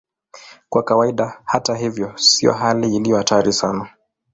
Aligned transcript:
Kwa 0.69 0.83
kawaida, 0.83 1.41
hata 1.45 1.75
hivyo, 1.75 2.17
sio 2.17 2.53
hali 2.53 2.95
iliyo 2.95 3.17
hatari 3.17 3.53
sana. 3.53 3.89